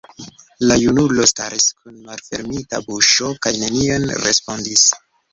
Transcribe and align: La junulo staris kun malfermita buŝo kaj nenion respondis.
La 0.69 0.75
junulo 0.83 1.25
staris 1.31 1.67
kun 1.81 1.99
malfermita 2.07 2.79
buŝo 2.87 3.29
kaj 3.47 3.53
nenion 3.65 4.07
respondis. 4.23 4.87